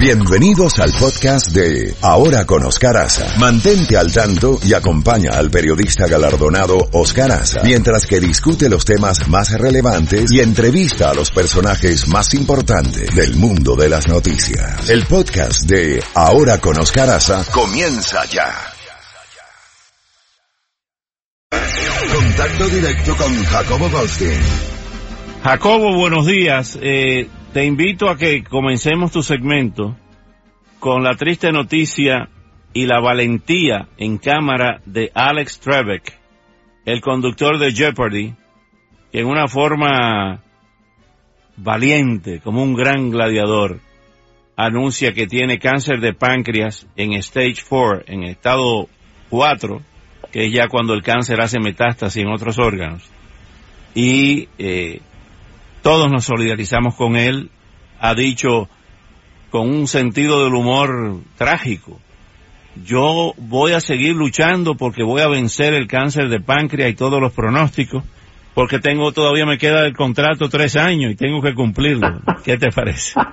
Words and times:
Bienvenidos 0.00 0.78
al 0.78 0.92
podcast 0.92 1.48
de 1.48 1.94
Ahora 2.00 2.46
con 2.46 2.64
Oscar 2.64 2.96
Aza. 2.96 3.36
Mantente 3.38 3.98
al 3.98 4.10
tanto 4.10 4.58
y 4.64 4.72
acompaña 4.72 5.32
al 5.32 5.50
periodista 5.50 6.06
galardonado 6.06 6.88
Oscar 6.92 7.30
Aza 7.30 7.60
mientras 7.64 8.06
que 8.06 8.18
discute 8.18 8.70
los 8.70 8.86
temas 8.86 9.28
más 9.28 9.52
relevantes 9.52 10.32
y 10.32 10.40
entrevista 10.40 11.10
a 11.10 11.14
los 11.14 11.30
personajes 11.30 12.08
más 12.08 12.32
importantes 12.32 13.14
del 13.14 13.36
mundo 13.36 13.76
de 13.76 13.90
las 13.90 14.08
noticias. 14.08 14.88
El 14.88 15.04
podcast 15.04 15.64
de 15.68 16.02
Ahora 16.14 16.58
con 16.58 16.80
Oscar 16.80 17.10
Aza 17.10 17.44
comienza 17.52 18.24
ya. 18.24 18.54
Contacto 22.10 22.68
directo 22.70 23.16
con 23.18 23.44
Jacobo 23.44 23.90
Goldstein. 23.90 24.40
Jacobo, 25.44 25.94
buenos 25.94 26.26
días. 26.26 26.78
Eh, 26.80 27.28
te 27.52 27.64
invito 27.64 28.08
a 28.08 28.16
que 28.16 28.44
comencemos 28.44 29.10
tu 29.10 29.22
segmento 29.22 29.96
con 30.78 31.02
la 31.02 31.16
triste 31.16 31.50
noticia 31.50 32.28
y 32.72 32.86
la 32.86 33.00
valentía 33.00 33.88
en 33.98 34.18
cámara 34.18 34.80
de 34.86 35.10
Alex 35.14 35.58
Trebek, 35.58 36.16
el 36.84 37.00
conductor 37.00 37.58
de 37.58 37.72
Jeopardy, 37.72 38.34
que 39.10 39.20
en 39.20 39.26
una 39.26 39.48
forma 39.48 40.42
valiente, 41.56 42.40
como 42.40 42.62
un 42.62 42.74
gran 42.74 43.10
gladiador, 43.10 43.80
anuncia 44.56 45.12
que 45.12 45.26
tiene 45.26 45.58
cáncer 45.58 46.00
de 46.00 46.14
páncreas 46.14 46.86
en 46.96 47.14
stage 47.14 47.64
4, 47.68 48.04
en 48.06 48.22
estado 48.24 48.88
4, 49.28 49.82
que 50.30 50.46
es 50.46 50.52
ya 50.52 50.68
cuando 50.68 50.94
el 50.94 51.02
cáncer 51.02 51.40
hace 51.40 51.58
metástasis 51.58 52.22
en 52.22 52.32
otros 52.32 52.58
órganos. 52.60 53.02
Y 53.94 54.48
eh, 54.58 55.00
todos 55.82 56.10
nos 56.10 56.24
solidarizamos 56.24 56.94
con 56.94 57.16
él, 57.16 57.50
ha 58.00 58.14
dicho 58.14 58.68
con 59.50 59.68
un 59.68 59.86
sentido 59.86 60.44
del 60.44 60.54
humor 60.54 61.20
trágico. 61.36 61.98
Yo 62.84 63.32
voy 63.36 63.72
a 63.72 63.80
seguir 63.80 64.14
luchando 64.14 64.76
porque 64.76 65.02
voy 65.02 65.22
a 65.22 65.28
vencer 65.28 65.74
el 65.74 65.88
cáncer 65.88 66.28
de 66.28 66.40
páncreas 66.40 66.90
y 66.90 66.94
todos 66.94 67.20
los 67.20 67.32
pronósticos, 67.32 68.04
porque 68.54 68.78
tengo 68.78 69.12
todavía 69.12 69.44
me 69.44 69.58
queda 69.58 69.84
el 69.86 69.94
contrato 69.94 70.48
tres 70.48 70.76
años 70.76 71.12
y 71.12 71.16
tengo 71.16 71.42
que 71.42 71.54
cumplirlo. 71.54 72.20
¿Qué 72.44 72.56
te 72.56 72.70
parece? 72.70 73.20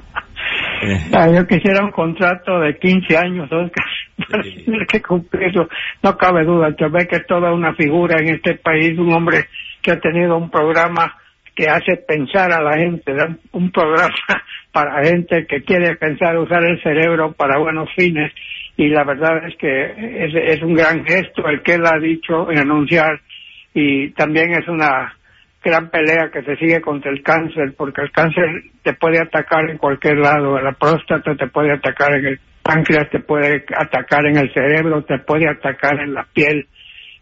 Ah, 1.11 1.27
yo 1.27 1.45
quisiera 1.47 1.83
un 1.83 1.91
contrato 1.91 2.59
de 2.59 2.77
15 2.77 3.17
años, 3.17 3.51
Oscar, 3.51 3.85
para 4.29 4.43
tener 4.43 4.87
que 4.87 5.01
cumplirlo. 5.01 5.67
No 6.03 6.15
cabe 6.17 6.45
duda, 6.45 6.69
ve 6.69 7.07
que 7.07 7.15
es 7.15 7.25
toda 7.25 7.51
una 7.51 7.73
figura 7.73 8.17
en 8.19 8.35
este 8.35 8.55
país, 8.55 8.97
un 8.97 9.11
hombre 9.11 9.47
que 9.81 9.91
ha 9.91 9.99
tenido 9.99 10.37
un 10.37 10.51
programa 10.51 11.15
que 11.57 11.67
hace 11.67 11.97
pensar 11.97 12.53
a 12.53 12.61
la 12.61 12.77
gente, 12.77 13.11
un 13.51 13.71
programa 13.71 14.13
para 14.71 15.03
gente 15.03 15.47
que 15.47 15.63
quiere 15.63 15.95
pensar, 15.95 16.37
usar 16.37 16.63
el 16.63 16.79
cerebro 16.83 17.31
para 17.31 17.57
buenos 17.57 17.89
fines, 17.95 18.31
y 18.77 18.89
la 18.89 19.03
verdad 19.03 19.47
es 19.47 19.55
que 19.57 20.53
es, 20.53 20.61
un 20.61 20.75
gran 20.75 21.03
gesto 21.03 21.49
el 21.49 21.63
que 21.63 21.73
él 21.73 21.85
ha 21.87 21.97
dicho 21.97 22.51
en 22.51 22.59
anunciar, 22.59 23.19
y 23.73 24.11
también 24.11 24.53
es 24.53 24.67
una 24.67 25.15
gran 25.63 25.89
pelea 25.89 26.29
que 26.31 26.43
se 26.43 26.55
sigue 26.57 26.79
contra 26.79 27.09
el 27.09 27.23
cáncer, 27.23 27.73
porque 27.75 28.01
el 28.01 28.11
cáncer 28.11 28.45
te 28.83 28.93
puede 28.93 29.19
atacar 29.19 29.67
en 29.67 29.79
cualquier 29.79 30.19
lado, 30.19 30.61
la 30.61 30.73
próstata 30.73 31.35
te 31.35 31.47
puede 31.47 31.73
atacar 31.73 32.13
en 32.19 32.25
el 32.27 32.39
páncreas, 32.61 33.09
te 33.09 33.19
puede 33.19 33.65
atacar 33.75 34.27
en 34.27 34.37
el 34.37 34.53
cerebro, 34.53 35.03
te 35.05 35.17
puede 35.19 35.49
atacar 35.49 35.99
en 36.01 36.13
la 36.13 36.27
piel, 36.31 36.67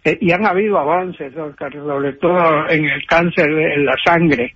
eh, 0.06 0.20
y 0.22 0.32
han 0.32 0.46
habido 0.46 0.78
avances, 0.78 1.36
Oscar, 1.36 1.74
sobre 1.74 2.14
todo 2.14 2.70
en 2.70 2.86
el 2.86 3.06
cáncer 3.08 3.50
en 3.50 3.86
la 3.86 3.96
sangre, 4.06 4.54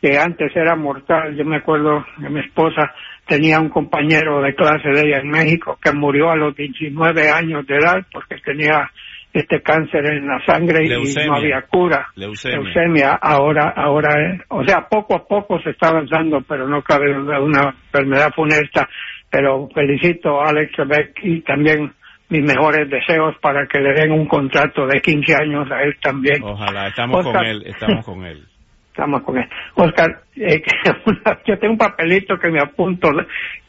que 0.00 0.16
antes 0.16 0.54
era 0.54 0.76
mortal. 0.76 1.34
Yo 1.36 1.44
me 1.44 1.56
acuerdo 1.56 2.06
que 2.20 2.30
mi 2.30 2.38
esposa 2.38 2.94
tenía 3.26 3.58
un 3.58 3.68
compañero 3.68 4.40
de 4.40 4.54
clase 4.54 4.88
de 4.88 5.00
ella 5.00 5.18
en 5.18 5.28
México 5.28 5.76
que 5.82 5.92
murió 5.92 6.30
a 6.30 6.36
los 6.36 6.54
19 6.54 7.28
años 7.28 7.66
de 7.66 7.76
edad 7.76 8.06
porque 8.12 8.36
tenía 8.44 8.88
este 9.32 9.60
cáncer 9.60 10.06
en 10.06 10.28
la 10.28 10.38
sangre 10.46 10.86
y 10.86 11.26
no 11.26 11.34
había 11.34 11.62
cura. 11.62 12.06
Leucemia. 12.14 13.18
Ahora, 13.20 13.74
ahora, 13.76 14.14
o 14.50 14.64
sea, 14.64 14.86
poco 14.88 15.16
a 15.16 15.26
poco 15.26 15.60
se 15.62 15.70
está 15.70 15.88
avanzando, 15.88 16.42
pero 16.48 16.68
no 16.68 16.80
cabe 16.82 17.10
una 17.12 17.74
enfermedad 17.86 18.32
funesta. 18.34 18.88
Pero 19.28 19.68
felicito 19.74 20.40
a 20.40 20.50
Alex 20.50 20.72
Beck 20.86 21.18
y 21.24 21.40
también 21.40 21.92
mis 22.28 22.42
mejores 22.42 22.90
deseos 22.90 23.36
para 23.40 23.66
que 23.66 23.78
le 23.78 23.92
den 23.92 24.12
un 24.12 24.26
contrato 24.26 24.86
de 24.86 25.00
15 25.00 25.34
años 25.34 25.70
a 25.70 25.82
él 25.82 25.96
también. 26.00 26.42
Ojalá, 26.42 26.88
estamos 26.88 27.24
con 27.24 27.44
él, 27.44 27.62
estamos 27.66 28.04
con 28.04 28.24
él. 28.24 28.44
Estamos 28.90 29.22
con 29.22 29.36
él. 29.36 29.48
Oscar, 29.74 30.22
eh, 30.36 30.62
yo 31.46 31.58
tengo 31.58 31.72
un 31.72 31.78
papelito 31.78 32.38
que 32.38 32.50
me 32.50 32.60
apunto. 32.60 33.10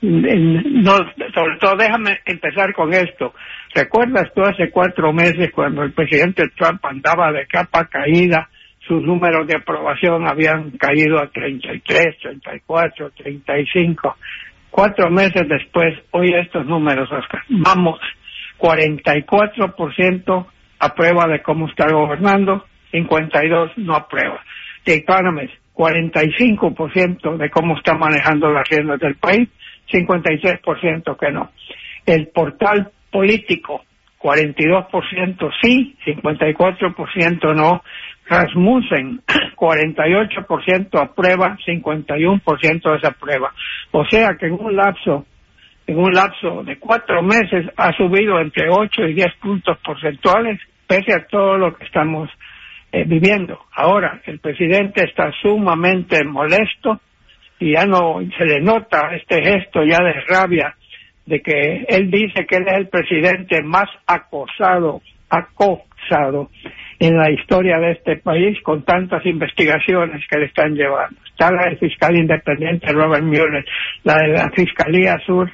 No, 0.02 0.92
sobre 1.34 1.58
todo, 1.60 1.76
déjame 1.76 2.20
empezar 2.26 2.74
con 2.74 2.94
esto. 2.94 3.34
¿Recuerdas 3.76 4.32
tú 4.34 4.42
hace 4.44 4.72
cuatro 4.72 5.12
meses 5.12 5.52
cuando 5.54 5.84
el 5.84 5.92
presidente 5.92 6.48
Trump 6.56 6.84
andaba 6.86 7.32
de 7.32 7.46
capa 7.46 7.86
caída? 7.86 8.50
Sus 8.88 9.04
números 9.04 9.46
de 9.48 9.58
aprobación 9.58 10.26
habían 10.26 10.72
caído 10.72 11.20
a 11.20 11.28
33, 11.28 12.20
34, 12.22 13.12
35. 13.12 14.16
Cuatro 14.70 15.10
meses 15.10 15.48
después, 15.50 15.94
hoy 16.12 16.34
estos 16.34 16.66
números, 16.66 17.12
Oscar. 17.12 17.42
Vamos 17.50 18.00
44% 18.58 20.48
aprueba 20.80 21.28
de 21.28 21.42
cómo 21.42 21.68
está 21.68 21.92
gobernando, 21.92 22.66
52 22.92 23.78
no 23.78 23.96
aprueba. 23.96 24.42
The 24.84 24.96
Economist, 24.96 25.54
45% 25.74 27.38
de 27.38 27.50
cómo 27.50 27.78
está 27.78 27.96
manejando 27.96 28.52
las 28.52 28.68
riendas 28.70 29.00
del 29.00 29.16
país, 29.16 29.50
53% 29.92 31.18
que 31.18 31.32
no. 31.32 31.52
El 32.06 32.28
portal 32.28 32.92
político, 33.12 33.84
42% 34.20 35.52
sí, 35.62 35.96
54% 36.06 37.56
no. 37.56 37.84
Rasmussen, 38.30 39.22
48% 39.56 41.02
aprueba, 41.02 41.58
51% 41.66 42.94
desaprueba. 42.94 43.54
O 43.92 44.06
sea 44.06 44.36
que 44.38 44.48
en 44.48 44.54
un 44.54 44.76
lapso 44.76 45.26
en 45.88 45.98
un 45.98 46.12
lapso 46.12 46.64
de 46.64 46.78
cuatro 46.78 47.24
meses 47.24 47.66
ha 47.78 47.94
subido 47.94 48.40
entre 48.42 48.70
8 48.70 49.08
y 49.08 49.14
10 49.14 49.28
puntos 49.42 49.78
porcentuales, 49.80 50.60
pese 50.86 51.14
a 51.14 51.26
todo 51.26 51.58
lo 51.58 51.76
que 51.76 51.86
estamos 51.86 52.30
eh, 52.92 53.06
viviendo. 53.06 53.60
Ahora, 53.74 54.22
el 54.26 54.40
presidente 54.40 55.06
está 55.06 55.32
sumamente 55.42 56.24
molesto 56.26 57.00
y 57.60 57.74
ya 57.74 57.86
no 57.86 58.20
se 58.38 58.46
le 58.46 58.62
nota 58.62 59.16
este 59.16 59.42
gesto 59.42 59.84
ya 59.84 60.04
de 60.04 60.14
rabia 60.28 60.76
de 61.26 61.42
que 61.42 61.86
él 61.88 62.12
dice 62.12 62.46
que 62.46 62.58
él 62.58 62.66
es 62.68 62.78
el 62.78 62.88
presidente 62.90 63.62
más 63.64 63.90
acosado, 64.06 65.02
acosado 65.30 66.50
en 67.00 67.18
la 67.18 67.32
historia 67.32 67.80
de 67.80 67.92
este 67.92 68.18
país 68.18 68.58
con 68.62 68.84
tantas 68.84 69.26
investigaciones 69.26 70.24
que 70.30 70.40
le 70.40 70.46
están 70.46 70.74
llevando. 70.74 71.20
Está 71.26 71.52
la 71.52 71.66
del 71.66 71.78
fiscal 71.80 72.16
independiente 72.16 72.92
Robert 72.92 73.24
Mueller, 73.24 73.66
la 74.04 74.16
de 74.16 74.28
la 74.30 74.50
Fiscalía 74.52 75.18
Sur 75.26 75.52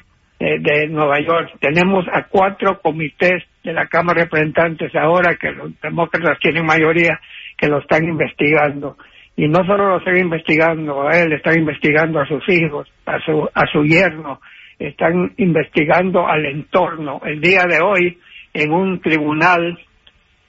de, 0.60 0.88
Nueva 0.88 1.20
York. 1.20 1.56
Tenemos 1.60 2.04
a 2.12 2.24
cuatro 2.24 2.80
comités 2.80 3.42
de 3.62 3.72
la 3.72 3.86
Cámara 3.86 4.20
de 4.20 4.24
Representantes 4.24 4.94
ahora 4.94 5.36
que 5.36 5.50
los 5.50 5.78
demócratas 5.80 6.38
tienen 6.40 6.66
mayoría 6.66 7.18
que 7.56 7.68
lo 7.68 7.78
están 7.80 8.04
investigando. 8.04 8.96
Y 9.36 9.48
no 9.48 9.64
solo 9.64 9.88
lo 9.88 9.98
están 9.98 10.16
investigando 10.16 11.08
a 11.08 11.18
él, 11.18 11.32
están 11.32 11.58
investigando 11.58 12.20
a 12.20 12.26
sus 12.26 12.48
hijos, 12.48 12.88
a 13.06 13.18
su, 13.20 13.48
a 13.52 13.66
su 13.66 13.84
yerno, 13.84 14.40
están 14.78 15.32
investigando 15.38 16.26
al 16.26 16.46
entorno. 16.46 17.20
El 17.24 17.40
día 17.40 17.64
de 17.64 17.80
hoy, 17.80 18.18
en 18.52 18.72
un 18.72 19.00
tribunal 19.00 19.78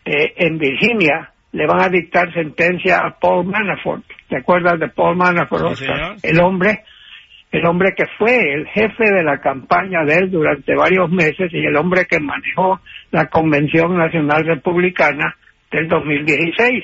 eh, 0.03 0.33
en 0.35 0.57
Virginia, 0.57 1.31
le 1.51 1.65
van 1.65 1.81
a 1.81 1.89
dictar 1.89 2.31
sentencia 2.33 2.99
a 2.99 3.17
Paul 3.17 3.45
Manafort. 3.45 4.03
¿Te 4.27 4.37
acuerdas 4.37 4.79
de 4.79 4.89
Paul 4.89 5.15
Manafort? 5.15 5.79
el 6.21 6.39
hombre 6.41 6.83
el 7.51 7.65
hombre 7.65 7.93
que 7.95 8.05
fue 8.17 8.53
el 8.53 8.67
jefe 8.67 9.05
de 9.05 9.23
la 9.23 9.39
campaña 9.39 10.03
de 10.03 10.15
él 10.17 10.31
durante 10.31 10.75
varios 10.75 11.09
meses 11.09 11.53
y 11.53 11.65
el 11.65 11.75
hombre 11.77 12.05
que 12.05 12.19
manejó 12.19 12.81
la 13.11 13.27
Convención 13.27 13.97
Nacional 13.97 14.45
Republicana 14.45 15.35
del 15.71 15.87
2016. 15.87 16.83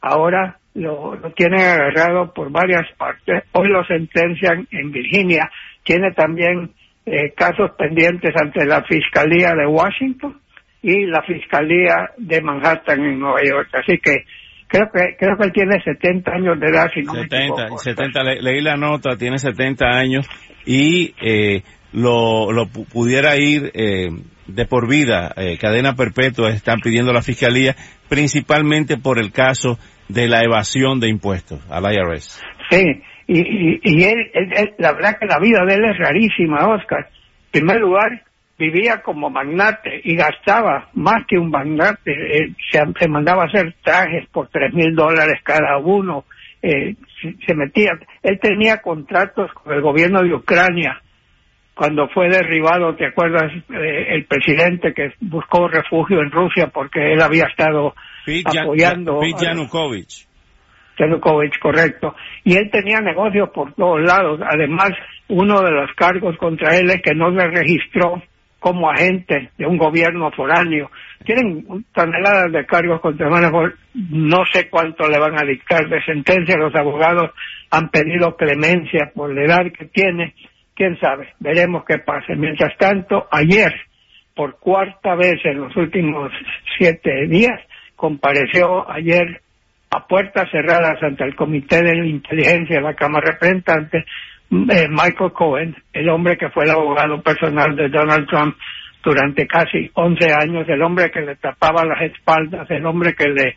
Ahora 0.00 0.58
lo, 0.74 1.18
tienen 1.34 1.60
agarrado 1.60 2.32
por 2.32 2.50
varias 2.50 2.90
partes. 2.96 3.44
Hoy 3.52 3.68
lo 3.68 3.84
sentencian 3.84 4.66
en 4.70 4.90
Virginia. 4.90 5.50
Tiene 5.82 6.12
también 6.12 6.70
eh, 7.04 7.32
casos 7.36 7.72
pendientes 7.76 8.32
ante 8.40 8.64
la 8.64 8.82
Fiscalía 8.84 9.54
de 9.54 9.66
Washington 9.66 10.38
y 10.82 11.06
la 11.06 11.22
Fiscalía 11.22 12.10
de 12.16 12.40
Manhattan 12.40 13.04
en 13.04 13.18
Nueva 13.18 13.40
York. 13.42 13.68
Así 13.72 13.98
que 13.98 14.24
creo 14.72 14.90
que 14.90 15.16
creo 15.18 15.36
que 15.36 15.44
él 15.44 15.52
tiene 15.52 15.82
70 15.82 16.32
años 16.32 16.58
de 16.58 16.66
edad 16.66 16.88
si 16.92 17.02
no 17.02 17.14
70, 17.14 17.68
me 17.70 17.78
70 17.78 18.22
leí 18.40 18.60
la 18.62 18.76
nota 18.76 19.16
tiene 19.16 19.38
70 19.38 19.84
años 19.86 20.26
y 20.64 21.14
eh, 21.20 21.62
lo, 21.92 22.52
lo 22.52 22.66
pudiera 22.66 23.36
ir 23.36 23.70
eh, 23.74 24.08
de 24.46 24.66
por 24.66 24.88
vida 24.88 25.32
eh, 25.36 25.58
cadena 25.58 25.94
perpetua 25.94 26.50
están 26.50 26.80
pidiendo 26.80 27.12
la 27.12 27.22
fiscalía 27.22 27.76
principalmente 28.08 28.96
por 28.96 29.18
el 29.18 29.30
caso 29.30 29.78
de 30.08 30.28
la 30.28 30.42
evasión 30.42 31.00
de 31.00 31.08
impuestos 31.08 31.60
al 31.70 31.84
IRS 31.92 32.42
sí 32.70 33.02
Y, 33.26 33.80
y, 33.82 34.04
él, 34.04 34.30
la 34.78 34.92
verdad 34.92 35.16
que 35.18 35.26
la 35.26 35.38
vida 35.38 35.64
de 35.64 35.74
él 35.74 35.84
es 35.84 35.96
rarísima, 35.96 36.66
Oscar. 36.68 37.08
En 37.52 37.60
primer 37.60 37.80
lugar, 37.80 38.24
vivía 38.62 39.02
como 39.02 39.28
magnate 39.28 40.00
y 40.04 40.14
gastaba 40.14 40.88
más 40.94 41.24
que 41.26 41.36
un 41.36 41.50
magnate. 41.50 42.12
Eh, 42.12 42.54
se, 42.70 43.08
mandaba 43.08 43.42
a 43.42 43.46
hacer 43.46 43.74
trajes 43.82 44.28
por 44.30 44.48
tres 44.48 44.72
mil 44.72 44.94
dólares 44.94 45.40
cada 45.42 45.78
uno. 45.78 46.24
Eh, 46.62 46.94
se, 47.44 47.54
metía. 47.54 47.90
Él 48.22 48.38
tenía 48.40 48.76
contratos 48.80 49.50
con 49.52 49.72
el 49.72 49.80
gobierno 49.80 50.22
de 50.22 50.34
Ucrania 50.34 51.02
cuando 51.74 52.06
fue 52.08 52.28
derribado, 52.28 52.94
¿te 52.94 53.06
acuerdas? 53.06 53.50
Eh, 53.70 54.14
el 54.14 54.26
presidente 54.26 54.92
que 54.94 55.14
buscó 55.20 55.66
refugio 55.66 56.20
en 56.20 56.30
Rusia 56.30 56.68
porque 56.72 57.14
él 57.14 57.20
había 57.20 57.46
estado 57.46 57.94
apoyando. 58.44 59.20
Yanukovych. 59.22 60.28
Yanukovych, 60.98 61.58
correcto. 61.58 62.14
Y 62.44 62.56
él 62.56 62.70
tenía 62.70 63.00
negocios 63.00 63.48
por 63.50 63.72
todos 63.74 64.00
lados. 64.02 64.40
Además, 64.46 64.90
uno 65.28 65.62
de 65.62 65.72
los 65.72 65.90
cargos 65.96 66.36
contra 66.36 66.76
él 66.76 66.90
es 66.90 67.02
que 67.02 67.14
no 67.14 67.30
le 67.30 67.48
registró 67.48 68.22
como 68.62 68.88
agente 68.88 69.50
de 69.58 69.66
un 69.66 69.76
gobierno 69.76 70.30
foráneo. 70.30 70.88
Tienen 71.24 71.84
toneladas 71.92 72.52
de 72.52 72.64
cargos 72.64 73.00
contra 73.00 73.28
Manafort. 73.28 73.74
No 73.92 74.44
sé 74.52 74.70
cuánto 74.70 75.08
le 75.08 75.18
van 75.18 75.34
a 75.34 75.44
dictar 75.44 75.88
de 75.88 76.00
sentencia. 76.04 76.56
Los 76.56 76.72
abogados 76.76 77.32
han 77.72 77.90
pedido 77.90 78.36
clemencia 78.36 79.10
por 79.12 79.34
la 79.34 79.42
edad 79.42 79.72
que 79.76 79.86
tiene. 79.86 80.34
Quién 80.76 80.96
sabe. 81.00 81.34
Veremos 81.40 81.84
qué 81.84 81.98
pasa. 81.98 82.34
Mientras 82.36 82.78
tanto, 82.78 83.26
ayer, 83.32 83.74
por 84.32 84.60
cuarta 84.60 85.16
vez 85.16 85.44
en 85.44 85.58
los 85.58 85.76
últimos 85.76 86.30
siete 86.78 87.26
días, 87.26 87.60
compareció 87.96 88.88
ayer 88.88 89.42
a 89.90 90.06
puertas 90.06 90.48
cerradas 90.52 91.02
ante 91.02 91.24
el 91.24 91.34
Comité 91.34 91.82
de 91.82 92.06
Inteligencia 92.06 92.76
de 92.76 92.82
la 92.82 92.94
Cámara 92.94 93.26
de 93.26 93.32
Representantes 93.32 94.04
eh, 94.52 94.86
Michael 94.88 95.32
Cohen, 95.32 95.74
el 95.94 96.08
hombre 96.10 96.36
que 96.36 96.50
fue 96.50 96.64
el 96.64 96.70
abogado 96.70 97.22
personal 97.22 97.74
de 97.74 97.88
Donald 97.88 98.28
Trump 98.28 98.54
durante 99.02 99.46
casi 99.46 99.90
11 99.94 100.32
años, 100.32 100.68
el 100.68 100.82
hombre 100.82 101.10
que 101.10 101.22
le 101.22 101.36
tapaba 101.36 101.84
las 101.86 102.02
espaldas, 102.02 102.70
el 102.70 102.84
hombre 102.86 103.14
que 103.14 103.28
le 103.28 103.56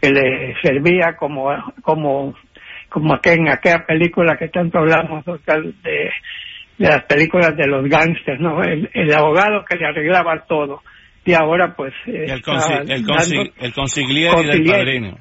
que 0.00 0.10
le 0.10 0.54
servía 0.62 1.16
como 1.18 1.48
como 1.82 2.34
como 2.88 3.18
en 3.24 3.48
aquella 3.48 3.84
película 3.84 4.36
que 4.38 4.48
tanto 4.48 4.78
hablamos 4.78 5.24
de, 5.24 5.72
de 5.82 6.10
las 6.78 7.02
películas 7.04 7.56
de 7.56 7.66
los 7.66 7.84
gángsters, 7.88 8.40
¿no? 8.40 8.62
El, 8.62 9.12
abogado 9.12 9.64
que 9.68 9.76
le 9.76 9.86
arreglaba 9.86 10.44
todo. 10.46 10.82
Y 11.24 11.34
ahora 11.34 11.74
pues... 11.74 11.92
el, 12.06 12.30
el, 12.30 12.42
consigliere 13.72 14.42
del 14.44 14.64
padrino 14.64 15.18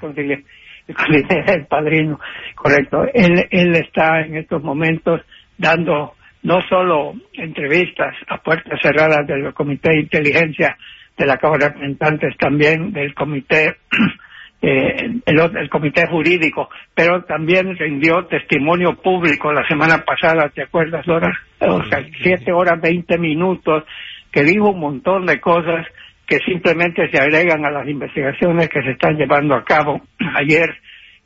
el 1.47 1.65
padrino, 1.67 2.19
correcto. 2.55 3.05
Él, 3.13 3.47
él 3.49 3.75
está 3.75 4.21
en 4.21 4.37
estos 4.37 4.63
momentos 4.63 5.21
dando 5.57 6.13
no 6.43 6.61
solo 6.69 7.13
entrevistas 7.33 8.15
a 8.27 8.37
puertas 8.37 8.79
cerradas 8.81 9.25
del 9.25 9.53
Comité 9.53 9.91
de 9.91 10.01
Inteligencia 10.01 10.77
de 11.17 11.25
la 11.25 11.37
Cámara 11.37 11.67
de 11.67 11.73
Representantes, 11.73 12.37
también 12.37 12.91
del 12.91 13.15
Comité 13.15 13.77
eh, 14.61 15.21
el, 15.25 15.69
comité 15.69 16.07
jurídico, 16.07 16.69
pero 16.93 17.23
también 17.23 17.75
rindió 17.77 18.25
testimonio 18.25 18.95
público 19.01 19.51
la 19.51 19.67
semana 19.67 20.03
pasada, 20.05 20.49
¿te 20.49 20.63
acuerdas, 20.63 21.05
Dora? 21.05 21.31
O 21.59 21.83
sea, 21.85 22.03
siete 22.21 22.51
horas 22.51 22.81
veinte 22.81 23.17
minutos, 23.17 23.83
que 24.31 24.43
dijo 24.43 24.69
un 24.69 24.79
montón 24.79 25.25
de 25.25 25.39
cosas 25.39 25.85
que 26.27 26.37
simplemente 26.39 27.09
se 27.11 27.19
agregan 27.19 27.65
a 27.65 27.71
las 27.71 27.87
investigaciones 27.87 28.69
que 28.69 28.81
se 28.81 28.91
están 28.91 29.15
llevando 29.17 29.55
a 29.55 29.63
cabo. 29.63 30.01
Ayer 30.35 30.69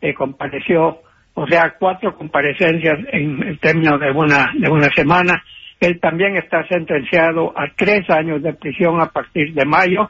eh, 0.01 0.13
compareció, 0.13 1.01
o 1.34 1.48
sea, 1.48 1.75
cuatro 1.80 2.16
comparecencias 2.16 3.00
en 3.12 3.42
el 3.44 3.60
término 3.60 3.98
de 3.98 4.12
una, 4.12 4.51
de 4.57 4.69
una 4.69 4.90
semana. 4.96 5.44
Él 5.80 6.00
también 6.00 6.36
está 6.36 6.68
sentenciado 6.68 7.54
a 7.57 7.68
tres 7.75 8.10
años 8.10 8.44
de 8.44 8.54
prisión 8.54 9.01
a 9.01 9.07
partir 9.07 9.54
de 9.54 9.66
mayo 9.66 10.10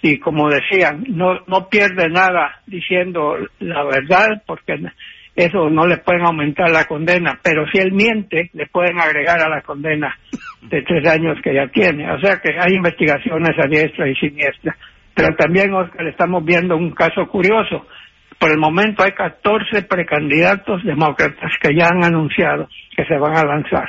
y 0.00 0.18
como 0.18 0.48
decían, 0.48 1.04
no, 1.08 1.40
no 1.46 1.68
pierde 1.68 2.08
nada 2.08 2.60
diciendo 2.66 3.36
la 3.58 3.82
verdad 3.84 4.42
porque 4.46 4.76
eso 5.38 5.70
no 5.70 5.86
le 5.86 5.98
pueden 5.98 6.26
aumentar 6.26 6.68
la 6.70 6.84
condena, 6.84 7.38
pero 7.42 7.64
si 7.70 7.78
él 7.78 7.92
miente, 7.92 8.50
le 8.54 8.66
pueden 8.66 8.98
agregar 8.98 9.40
a 9.40 9.48
la 9.48 9.62
condena 9.62 10.12
de 10.62 10.82
tres 10.82 11.06
años 11.08 11.38
que 11.42 11.54
ya 11.54 11.68
tiene. 11.68 12.10
O 12.10 12.18
sea 12.18 12.38
que 12.42 12.50
hay 12.58 12.74
investigaciones 12.74 13.56
a 13.56 13.68
diestra 13.68 14.08
y 14.08 14.16
siniestra. 14.16 14.76
Pero 15.14 15.36
también, 15.36 15.72
Oscar, 15.72 16.08
estamos 16.08 16.44
viendo 16.44 16.76
un 16.76 16.90
caso 16.90 17.28
curioso. 17.28 17.86
Por 18.36 18.50
el 18.50 18.58
momento 18.58 19.04
hay 19.04 19.12
14 19.12 19.82
precandidatos 19.82 20.82
demócratas 20.84 21.52
que 21.60 21.72
ya 21.72 21.86
han 21.86 22.04
anunciado 22.04 22.68
que 22.96 23.04
se 23.04 23.16
van 23.16 23.36
a 23.36 23.44
lanzar. 23.44 23.88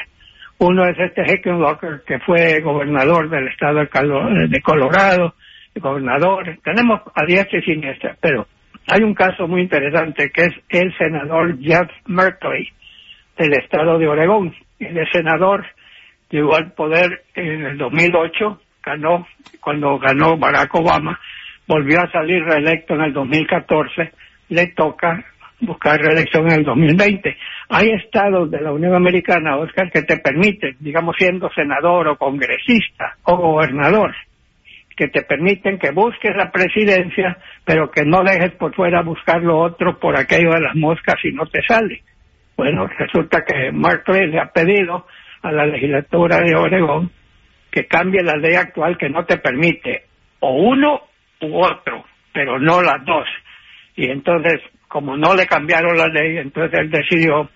Uno 0.59 0.85
es 0.85 0.99
este 0.99 1.23
Hickenlooper, 1.23 2.03
que 2.05 2.19
fue 2.19 2.59
gobernador 2.61 3.27
del 3.27 3.47
estado 3.47 3.79
de 3.79 4.61
Colorado, 4.61 5.33
gobernador. 5.75 6.59
Tenemos 6.63 7.01
a 7.15 7.25
diestra 7.25 7.57
y 7.57 7.63
siniestra, 7.63 8.15
pero 8.21 8.45
hay 8.89 9.03
un 9.03 9.13
caso 9.13 9.47
muy 9.47 9.61
interesante 9.61 10.31
que 10.31 10.45
es 10.45 10.53
el 10.69 10.95
senador 10.97 11.59
Jeff 11.59 11.89
Merkley 12.07 12.69
del 13.37 13.53
estado 13.53 13.97
de 13.99 14.07
Oregón. 14.07 14.53
El 14.79 15.07
senador 15.11 15.65
llegó 16.29 16.55
al 16.55 16.71
poder 16.73 17.23
en 17.35 17.65
el 17.65 17.77
2008, 17.77 18.61
ganó, 18.83 19.27
cuando 19.61 19.99
ganó 19.99 20.37
Barack 20.37 20.73
Obama, 20.75 21.19
volvió 21.67 22.01
a 22.01 22.11
salir 22.11 22.43
reelecto 22.43 22.95
en 22.95 23.01
el 23.01 23.13
2014, 23.13 24.11
le 24.49 24.67
toca 24.67 25.23
buscar 25.61 25.99
reelección 25.99 26.47
en 26.47 26.59
el 26.59 26.63
2020. 26.63 27.37
Hay 27.69 27.89
estados 27.91 28.49
de 28.49 28.61
la 28.61 28.71
Unión 28.71 28.95
Americana, 28.95 29.57
Oscar, 29.57 29.91
que 29.91 30.01
te 30.01 30.17
permiten, 30.17 30.75
digamos, 30.79 31.15
siendo 31.17 31.49
senador 31.51 32.07
o 32.07 32.17
congresista 32.17 33.17
o 33.23 33.37
gobernador, 33.37 34.15
que 34.99 35.07
te 35.07 35.21
permiten 35.21 35.79
que 35.79 35.91
busques 35.91 36.35
la 36.35 36.51
presidencia, 36.51 37.37
pero 37.63 37.89
que 37.89 38.03
no 38.03 38.21
dejes 38.21 38.51
por 38.55 38.75
fuera 38.75 39.01
buscar 39.01 39.41
lo 39.41 39.57
otro 39.57 39.97
por 39.97 40.19
aquello 40.19 40.51
de 40.51 40.59
las 40.59 40.75
moscas 40.75 41.15
y 41.23 41.31
no 41.31 41.45
te 41.45 41.61
sale. 41.65 42.01
Bueno, 42.57 42.85
resulta 42.85 43.45
que 43.45 43.71
Mark 43.71 44.03
Twain 44.03 44.29
le 44.29 44.41
ha 44.41 44.51
pedido 44.51 45.07
a 45.41 45.53
la 45.53 45.65
legislatura 45.65 46.41
de 46.41 46.53
Oregón 46.53 47.11
que 47.71 47.87
cambie 47.87 48.21
la 48.23 48.35
ley 48.35 48.55
actual 48.55 48.97
que 48.97 49.07
no 49.07 49.23
te 49.23 49.37
permite 49.37 50.03
o 50.41 50.53
uno 50.63 51.03
u 51.39 51.63
otro, 51.63 52.03
pero 52.33 52.59
no 52.59 52.81
las 52.81 53.05
dos. 53.05 53.25
Y 53.95 54.09
entonces, 54.11 54.59
como 54.89 55.15
no 55.15 55.33
le 55.33 55.47
cambiaron 55.47 55.97
la 55.97 56.07
ley, 56.07 56.39
entonces 56.39 56.77
él 56.77 56.91
decidió 56.91 57.49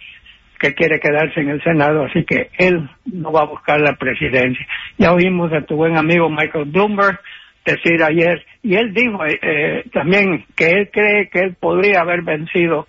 que 0.64 0.74
quiere 0.76 1.02
quedarse 1.02 1.42
en 1.42 1.50
el 1.50 1.62
Senado, 1.62 2.06
así 2.06 2.24
que 2.24 2.50
él 2.58 2.90
no 3.04 3.34
va 3.34 3.42
a 3.42 3.48
buscar 3.48 3.82
la 3.82 3.98
presidencia. 3.98 4.66
Ya 4.98 5.12
oímos 5.12 5.52
a 5.52 5.66
tu 5.66 5.76
buen 5.76 5.98
amigo 5.98 6.30
Michael 6.30 6.72
Bloomberg 6.72 7.20
decir 7.66 8.02
ayer, 8.02 8.46
y 8.62 8.76
él 8.76 8.94
dijo 8.94 9.26
eh, 9.26 9.40
eh, 9.42 9.84
también 9.92 10.46
que 10.56 10.70
él 10.70 10.90
cree 10.90 11.30
que 11.30 11.40
él 11.40 11.58
podría 11.60 12.00
haber 12.00 12.22
vencido 12.22 12.88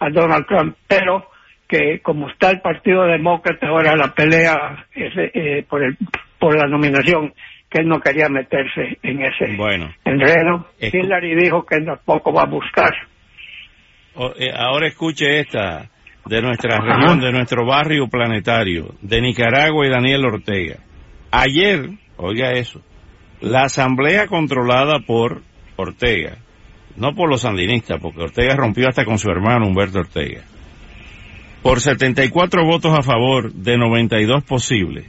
a 0.00 0.10
Donald 0.10 0.46
Trump, 0.46 0.76
pero 0.86 1.30
que 1.66 2.00
como 2.00 2.28
está 2.28 2.50
el 2.50 2.60
Partido 2.60 3.04
Demócrata 3.04 3.68
ahora 3.68 3.96
la 3.96 4.12
pelea 4.14 4.84
eh, 4.94 5.64
por 5.66 5.82
el 5.82 5.96
por 6.38 6.54
la 6.58 6.68
nominación 6.68 7.32
que 7.70 7.80
él 7.80 7.88
no 7.88 8.00
quería 8.00 8.28
meterse 8.28 8.98
en 9.02 9.22
ese 9.22 9.56
bueno, 9.56 9.94
enredo. 10.04 10.68
Hillary 10.78 11.34
dijo 11.36 11.64
que 11.64 11.76
él 11.76 11.86
tampoco 11.86 12.34
va 12.34 12.42
a 12.42 12.46
buscar. 12.46 12.92
ahora 14.58 14.88
escuche 14.88 15.40
esta 15.40 15.88
de 16.26 16.42
nuestra 16.42 16.80
región, 16.80 17.20
de 17.20 17.32
nuestro 17.32 17.66
barrio 17.66 18.08
planetario, 18.08 18.94
de 19.02 19.20
Nicaragua 19.20 19.86
y 19.86 19.90
Daniel 19.90 20.24
Ortega. 20.24 20.78
Ayer, 21.30 21.90
oiga 22.16 22.52
eso, 22.52 22.80
la 23.40 23.64
asamblea 23.64 24.26
controlada 24.26 25.00
por 25.06 25.42
Ortega, 25.76 26.38
no 26.96 27.14
por 27.14 27.28
los 27.28 27.42
sandinistas, 27.42 28.00
porque 28.00 28.22
Ortega 28.22 28.54
rompió 28.56 28.88
hasta 28.88 29.04
con 29.04 29.18
su 29.18 29.28
hermano 29.28 29.66
Humberto 29.66 29.98
Ortega, 29.98 30.42
por 31.62 31.80
74 31.80 32.64
votos 32.64 32.96
a 32.96 33.02
favor 33.02 33.52
de 33.52 33.76
92 33.76 34.44
posibles, 34.44 35.06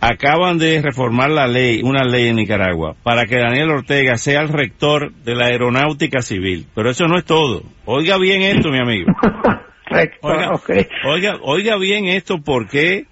acaban 0.00 0.58
de 0.58 0.80
reformar 0.82 1.30
la 1.30 1.46
ley, 1.46 1.82
una 1.82 2.04
ley 2.04 2.28
en 2.28 2.36
Nicaragua, 2.36 2.94
para 3.02 3.26
que 3.26 3.36
Daniel 3.36 3.70
Ortega 3.70 4.16
sea 4.16 4.40
el 4.40 4.48
rector 4.48 5.12
de 5.12 5.34
la 5.34 5.46
aeronáutica 5.46 6.20
civil. 6.20 6.66
Pero 6.74 6.90
eso 6.90 7.06
no 7.06 7.18
es 7.18 7.24
todo. 7.24 7.62
Oiga 7.84 8.16
bien 8.18 8.42
esto, 8.42 8.70
mi 8.70 8.78
amigo. 8.78 9.12
Oiga, 11.04 11.38
oiga, 11.42 11.76
bien 11.76 12.06
esto 12.06 12.38
porque 12.42 13.06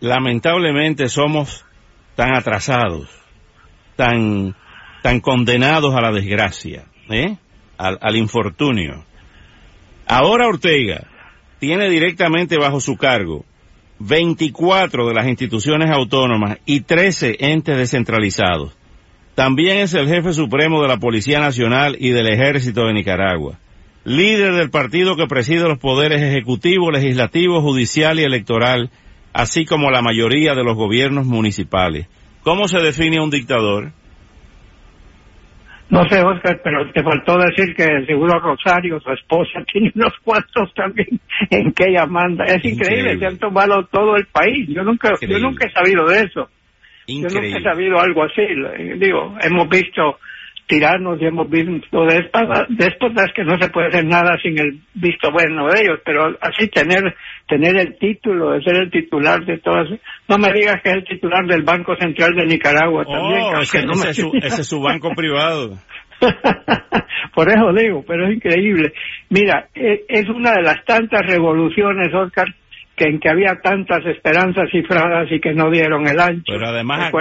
lamentablemente 0.00 1.08
somos 1.08 1.64
tan 2.14 2.34
atrasados, 2.34 3.08
tan, 3.96 4.54
tan 5.02 5.20
condenados 5.20 5.94
a 5.94 6.00
la 6.00 6.12
desgracia, 6.12 6.84
¿eh? 7.10 7.36
al, 7.76 7.98
al 8.00 8.16
infortunio. 8.16 9.04
Ahora 10.06 10.48
Ortega 10.48 11.04
tiene 11.58 11.88
directamente 11.88 12.56
bajo 12.58 12.80
su 12.80 12.96
cargo 12.96 13.44
24 13.98 15.08
de 15.08 15.14
las 15.14 15.26
instituciones 15.26 15.90
autónomas 15.90 16.58
y 16.66 16.80
13 16.80 17.36
entes 17.40 17.76
descentralizados. 17.76 18.76
También 19.34 19.78
es 19.78 19.94
el 19.94 20.08
jefe 20.08 20.32
supremo 20.32 20.80
de 20.80 20.88
la 20.88 20.98
Policía 20.98 21.40
Nacional 21.40 21.96
y 21.98 22.10
del 22.10 22.28
Ejército 22.28 22.86
de 22.86 22.94
Nicaragua 22.94 23.58
líder 24.06 24.54
del 24.54 24.70
partido 24.70 25.16
que 25.16 25.26
preside 25.26 25.68
los 25.68 25.78
poderes 25.78 26.22
ejecutivo, 26.22 26.92
legislativo, 26.92 27.60
judicial 27.60 28.20
y 28.20 28.22
electoral, 28.22 28.90
así 29.32 29.66
como 29.66 29.90
la 29.90 30.00
mayoría 30.00 30.54
de 30.54 30.62
los 30.62 30.76
gobiernos 30.76 31.26
municipales. 31.26 32.06
¿Cómo 32.42 32.68
se 32.68 32.78
define 32.78 33.20
un 33.20 33.30
dictador? 33.30 33.90
No 35.88 36.08
sé, 36.08 36.20
Oscar, 36.20 36.60
pero 36.62 36.90
te 36.92 37.02
faltó 37.02 37.36
decir 37.38 37.74
que 37.74 38.06
seguro 38.06 38.38
Rosario, 38.38 39.00
su 39.00 39.10
esposa, 39.10 39.64
tiene 39.72 39.90
unos 39.96 40.12
cuantos 40.22 40.72
también 40.74 41.20
en 41.50 41.72
que 41.72 41.86
ella 41.88 42.06
manda. 42.06 42.44
Es 42.44 42.64
increíble, 42.64 43.18
se 43.18 43.26
han 43.26 43.38
tomado 43.38 43.86
todo 43.86 44.16
el 44.16 44.26
país. 44.26 44.68
Yo 44.68 44.84
nunca, 44.84 45.14
yo 45.20 45.38
nunca 45.40 45.66
he 45.66 45.72
sabido 45.72 46.06
de 46.06 46.20
eso. 46.20 46.48
Yo 47.08 47.28
nunca 47.28 47.58
he 47.58 47.62
sabido 47.62 47.98
algo 47.98 48.22
así. 48.22 48.42
Digo, 48.98 49.36
hemos 49.42 49.68
visto 49.68 50.18
tiranos 50.66 51.20
y 51.20 51.26
hemos 51.26 51.48
visto 51.48 52.04
déspotas 52.68 53.28
que 53.34 53.44
no 53.44 53.56
se 53.58 53.70
puede 53.70 53.88
hacer 53.88 54.04
nada 54.04 54.36
sin 54.42 54.58
el 54.58 54.80
visto 54.94 55.30
bueno 55.30 55.68
de 55.68 55.80
ellos, 55.80 56.00
pero 56.04 56.36
así 56.40 56.68
tener 56.68 57.14
tener 57.46 57.76
el 57.76 57.96
título 57.98 58.50
de 58.50 58.62
ser 58.62 58.76
el 58.76 58.90
titular 58.90 59.44
de 59.44 59.58
todas, 59.58 59.88
no 60.28 60.38
me 60.38 60.52
digas 60.52 60.82
que 60.82 60.90
es 60.90 60.96
el 60.96 61.04
titular 61.04 61.46
del 61.46 61.62
Banco 61.62 61.94
Central 61.96 62.34
de 62.34 62.46
Nicaragua 62.46 63.04
oh, 63.06 63.12
también. 63.12 63.62
Ese, 63.62 64.10
es 64.10 64.16
su, 64.16 64.32
ese 64.34 64.62
es 64.62 64.68
su 64.68 64.80
banco 64.80 65.10
privado. 65.14 65.78
Por 67.34 67.48
eso 67.48 67.72
digo, 67.72 68.04
pero 68.06 68.26
es 68.26 68.34
increíble. 68.34 68.92
Mira, 69.28 69.68
e, 69.74 70.04
es 70.08 70.28
una 70.28 70.52
de 70.52 70.62
las 70.62 70.84
tantas 70.84 71.26
revoluciones, 71.26 72.12
Oscar, 72.12 72.46
que 72.96 73.04
en 73.04 73.20
que 73.20 73.28
había 73.28 73.60
tantas 73.62 74.04
esperanzas 74.06 74.70
cifradas 74.70 75.30
y 75.30 75.38
que 75.38 75.52
no 75.52 75.70
dieron 75.70 76.08
el 76.08 76.18
ancho. 76.18 76.44
Pero 76.46 76.68
además, 76.68 77.12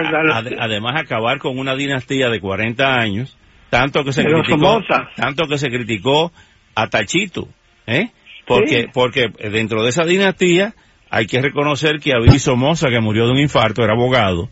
además 0.57 1.01
acabar 1.01 1.37
con 1.37 1.59
una 1.59 1.75
dinastía 1.75 2.29
de 2.29 2.39
40 2.39 2.95
años, 2.95 3.37
tanto 3.69 4.03
que 4.05 4.13
se 4.13 4.23
criticó, 4.23 4.81
tanto 5.15 5.47
que 5.47 5.57
se 5.57 5.67
criticó 5.67 6.31
a 6.75 6.87
Tachito, 6.87 7.49
¿eh? 7.87 8.09
Porque, 8.45 8.87
porque 8.93 9.27
dentro 9.51 9.83
de 9.83 9.89
esa 9.89 10.05
dinastía 10.05 10.75
hay 11.09 11.25
que 11.25 11.41
reconocer 11.41 11.99
que 11.99 12.13
Abiy 12.13 12.39
Somoza, 12.39 12.89
que 12.89 13.01
murió 13.01 13.25
de 13.25 13.33
un 13.33 13.39
infarto, 13.39 13.83
era 13.83 13.93
abogado, 13.93 14.49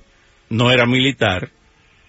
no 0.49 0.71
era 0.71 0.85
militar. 0.85 1.49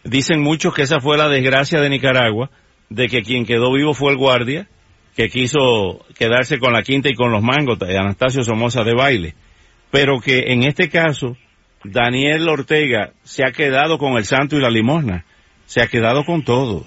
Dicen 0.03 0.41
muchos 0.41 0.75
que 0.75 0.83
esa 0.83 1.01
fue 1.01 1.17
la 1.17 1.29
desgracia 1.29 1.81
de 1.81 1.89
Nicaragua, 1.89 2.51
de 2.89 3.09
que 3.09 3.23
quien 3.23 3.47
quedó 3.47 3.73
vivo 3.73 3.95
fue 3.95 4.13
el 4.13 4.19
guardia, 4.19 4.69
que 5.17 5.29
quiso 5.29 6.05
quedarse 6.19 6.59
con 6.59 6.73
la 6.73 6.83
quinta 6.83 7.09
y 7.09 7.15
con 7.15 7.31
los 7.31 7.43
mangos, 7.43 7.79
Anastasio 7.81 8.43
Somoza 8.43 8.83
de 8.83 8.95
baile, 8.95 9.35
pero 9.91 10.21
que 10.21 10.53
en 10.53 10.65
este 10.65 10.89
caso 10.89 11.37
Daniel 11.85 12.49
Ortega 12.49 13.13
se 13.23 13.45
ha 13.45 13.53
quedado 13.53 13.99
con 13.99 14.15
el 14.15 14.25
santo 14.25 14.57
y 14.57 14.61
la 14.61 14.71
limosna, 14.71 15.25
se 15.67 15.83
ha 15.83 15.87
quedado 15.87 16.25
con 16.25 16.43
todo. 16.43 16.85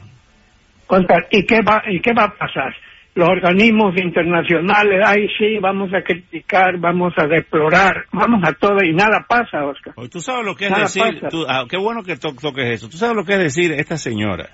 ¿Y 1.32 1.46
qué 1.46 1.62
va, 1.62 1.84
y 1.90 2.00
qué 2.02 2.14
va 2.14 2.26
a 2.26 2.34
pasar? 2.34 2.76
Los 3.16 3.30
organismos 3.30 3.96
internacionales, 3.98 5.02
ay 5.04 5.28
sí, 5.40 5.58
vamos 5.60 5.92
a 5.94 6.04
criticar, 6.04 6.78
vamos 6.78 7.14
a 7.18 7.26
deplorar, 7.26 8.06
vamos 8.12 8.48
a 8.48 8.54
todo 8.54 8.84
y 8.84 8.94
nada 8.94 9.26
pasa, 9.28 9.66
Oscar. 9.66 9.94
tú 10.10 10.20
sabes 10.20 10.46
lo 10.46 10.56
que 10.56 10.68
es 10.68 10.76
decir, 10.78 11.22
ah, 11.48 11.66
qué 11.68 11.78
bueno 11.78 12.04
que 12.04 12.16
toques 12.18 12.66
eso, 12.66 12.90
tú 12.90 12.98
sabes 12.98 13.16
lo 13.16 13.26
que 13.26 13.34
es 13.34 13.40
decir 13.40 13.72
esta 13.72 13.98
señora 13.98 14.50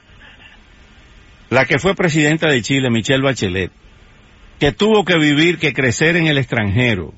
la 1.50 1.66
que 1.66 1.80
fue 1.80 1.96
presidenta 1.96 2.50
de 2.50 2.62
Chile, 2.62 2.90
Michelle 2.90 3.24
Bachelet, 3.24 3.72
que 4.60 4.72
tuvo 4.72 5.04
que 5.04 5.18
vivir, 5.18 5.58
que 5.58 5.74
crecer 5.74 6.16
en 6.16 6.28
el 6.28 6.38
extranjero, 6.38 7.14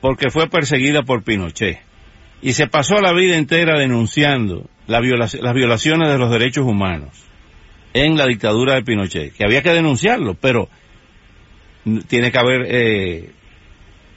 porque 0.00 0.30
fue 0.30 0.48
perseguida 0.48 1.02
por 1.02 1.22
Pinochet, 1.22 1.80
y 2.40 2.54
se 2.54 2.66
pasó 2.66 2.96
la 2.96 3.12
vida 3.12 3.36
entera 3.36 3.78
denunciando 3.78 4.68
las 4.86 5.00
violaciones 5.54 6.08
de 6.08 6.18
los 6.18 6.30
derechos 6.30 6.66
humanos 6.66 7.10
en 7.94 8.16
la 8.16 8.26
dictadura 8.26 8.74
de 8.74 8.82
Pinochet, 8.82 9.32
que 9.32 9.44
había 9.44 9.62
que 9.62 9.70
denunciarlo, 9.70 10.34
pero 10.34 10.68
tiene 12.08 12.30
que 12.30 12.38
haber 12.38 12.66
eh, 12.68 13.30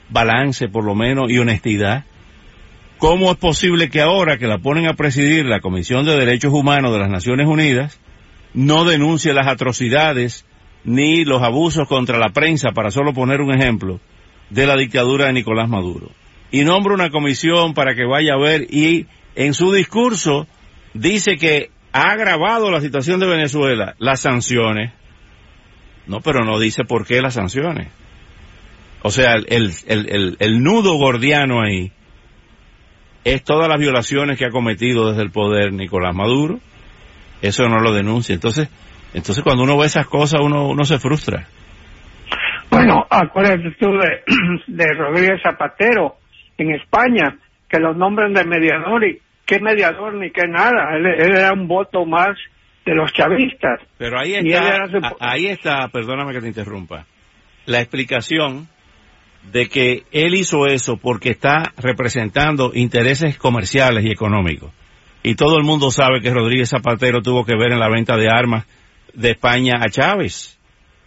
balance 0.08 0.68
por 0.68 0.84
lo 0.84 0.94
menos 0.94 1.30
y 1.30 1.38
honestidad. 1.38 2.04
¿Cómo 2.98 3.30
es 3.30 3.36
posible 3.36 3.90
que 3.90 4.00
ahora 4.00 4.38
que 4.38 4.46
la 4.46 4.58
ponen 4.58 4.86
a 4.86 4.94
presidir 4.94 5.44
la 5.44 5.60
Comisión 5.60 6.06
de 6.06 6.16
Derechos 6.16 6.52
Humanos 6.52 6.92
de 6.92 6.98
las 6.98 7.10
Naciones 7.10 7.46
Unidas, 7.46 8.00
no 8.56 8.84
denuncie 8.84 9.34
las 9.34 9.46
atrocidades 9.46 10.44
ni 10.82 11.24
los 11.24 11.42
abusos 11.42 11.86
contra 11.86 12.18
la 12.18 12.30
prensa, 12.30 12.70
para 12.72 12.90
solo 12.90 13.12
poner 13.12 13.40
un 13.40 13.54
ejemplo, 13.54 14.00
de 14.50 14.66
la 14.66 14.76
dictadura 14.76 15.26
de 15.26 15.34
Nicolás 15.34 15.68
Maduro. 15.68 16.10
Y 16.50 16.64
nombra 16.64 16.94
una 16.94 17.10
comisión 17.10 17.74
para 17.74 17.94
que 17.94 18.06
vaya 18.06 18.34
a 18.34 18.38
ver 18.38 18.62
y 18.70 19.06
en 19.34 19.52
su 19.52 19.72
discurso 19.72 20.46
dice 20.94 21.36
que 21.36 21.70
ha 21.92 22.12
agravado 22.12 22.70
la 22.70 22.80
situación 22.80 23.20
de 23.20 23.26
Venezuela 23.26 23.94
las 23.98 24.20
sanciones. 24.20 24.92
No, 26.06 26.20
pero 26.20 26.44
no 26.44 26.58
dice 26.58 26.84
por 26.84 27.06
qué 27.06 27.20
las 27.20 27.34
sanciones. 27.34 27.88
O 29.02 29.10
sea, 29.10 29.34
el, 29.34 29.72
el, 29.86 30.36
el 30.38 30.62
nudo 30.62 30.94
gordiano 30.94 31.60
ahí 31.60 31.92
es 33.24 33.42
todas 33.42 33.68
las 33.68 33.78
violaciones 33.78 34.38
que 34.38 34.46
ha 34.46 34.50
cometido 34.50 35.10
desde 35.10 35.22
el 35.22 35.30
poder 35.30 35.72
Nicolás 35.72 36.14
Maduro, 36.14 36.60
eso 37.42 37.68
no 37.68 37.78
lo 37.80 37.92
denuncia. 37.92 38.34
Entonces, 38.34 38.68
entonces 39.14 39.42
cuando 39.42 39.64
uno 39.64 39.78
ve 39.78 39.86
esas 39.86 40.06
cosas, 40.06 40.40
uno, 40.42 40.68
uno 40.68 40.84
se 40.84 40.98
frustra. 40.98 41.46
Bueno, 42.70 43.06
acuérdate 43.08 43.74
tú 43.78 43.86
de, 43.86 44.22
de 44.66 44.94
Rodríguez 44.94 45.40
Zapatero 45.42 46.16
en 46.58 46.74
España, 46.74 47.38
que 47.68 47.78
lo 47.78 47.94
nombran 47.94 48.32
de 48.32 48.44
mediador 48.44 49.04
y 49.04 49.20
qué 49.44 49.60
mediador 49.60 50.14
ni 50.14 50.30
qué 50.30 50.46
nada. 50.48 50.96
Él, 50.96 51.06
era 51.06 51.52
un 51.52 51.68
voto 51.68 52.04
más 52.04 52.36
de 52.84 52.94
los 52.94 53.12
chavistas. 53.12 53.80
Pero 53.98 54.18
ahí 54.18 54.34
está, 54.34 54.88
ahí 55.20 55.46
está, 55.46 55.88
perdóname 55.88 56.32
que 56.32 56.40
te 56.40 56.48
interrumpa, 56.48 57.06
la 57.66 57.80
explicación 57.80 58.68
de 59.52 59.68
que 59.68 60.02
él 60.12 60.34
hizo 60.34 60.66
eso 60.66 60.96
porque 60.96 61.30
está 61.30 61.72
representando 61.76 62.72
intereses 62.74 63.38
comerciales 63.38 64.04
y 64.04 64.10
económicos 64.10 64.72
y 65.26 65.34
todo 65.34 65.58
el 65.58 65.64
mundo 65.64 65.90
sabe 65.90 66.20
que 66.20 66.30
Rodríguez 66.30 66.70
Zapatero 66.70 67.20
tuvo 67.20 67.44
que 67.44 67.56
ver 67.56 67.72
en 67.72 67.80
la 67.80 67.88
venta 67.88 68.16
de 68.16 68.28
armas 68.30 68.64
de 69.12 69.32
España 69.32 69.72
a 69.80 69.90
Chávez. 69.90 70.56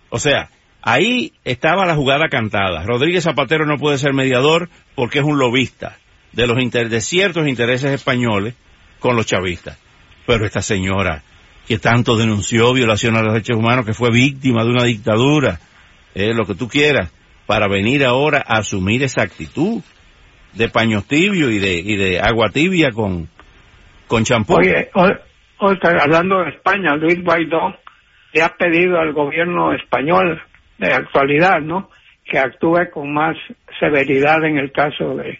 O 0.09 0.19
sea, 0.19 0.49
ahí 0.81 1.31
estaba 1.45 1.85
la 1.85 1.95
jugada 1.95 2.27
cantada. 2.27 2.83
Rodríguez 2.83 3.23
Zapatero 3.23 3.65
no 3.65 3.77
puede 3.77 3.97
ser 3.97 4.13
mediador 4.13 4.67
porque 4.93 5.19
es 5.19 5.23
un 5.23 5.39
lobista 5.39 5.99
de 6.33 6.47
los 6.47 6.57
de 6.57 6.99
ciertos 6.99 7.47
intereses 7.47 7.91
españoles 7.93 8.55
con 8.99 9.15
los 9.15 9.25
chavistas. 9.25 9.77
Pero 10.27 10.45
esta 10.45 10.61
señora 10.61 11.23
que 11.65 11.79
tanto 11.79 12.17
denunció 12.17 12.73
violación 12.73 13.15
a 13.15 13.21
los 13.21 13.31
derechos 13.31 13.55
humanos, 13.55 13.85
que 13.85 13.93
fue 13.93 14.11
víctima 14.11 14.65
de 14.65 14.71
una 14.71 14.83
dictadura, 14.83 15.61
eh, 16.13 16.33
lo 16.33 16.45
que 16.45 16.55
tú 16.55 16.67
quieras, 16.67 17.09
para 17.45 17.69
venir 17.69 18.03
ahora 18.03 18.43
a 18.45 18.57
asumir 18.57 19.01
esa 19.01 19.21
actitud 19.21 19.81
de 20.51 20.67
paños 20.67 21.05
tibio 21.05 21.49
y 21.49 21.59
de, 21.59 21.75
y 21.79 21.95
de 21.95 22.19
agua 22.19 22.49
tibia 22.49 22.91
con, 22.91 23.29
con 24.09 24.25
champú. 24.25 24.55
Oye, 24.55 24.89
hablando 26.01 26.39
de 26.43 26.49
España, 26.49 26.95
Luis 26.97 27.23
Guaidó 27.23 27.75
le 28.33 28.41
ha 28.41 28.49
pedido 28.49 28.99
al 28.99 29.13
gobierno 29.13 29.71
español 29.73 30.41
de 30.77 30.91
actualidad, 30.91 31.61
¿no? 31.61 31.89
Que 32.25 32.39
actúe 32.39 32.89
con 32.91 33.13
más 33.13 33.37
severidad 33.79 34.43
en 34.43 34.57
el 34.57 34.71
caso 34.71 35.15
de 35.15 35.39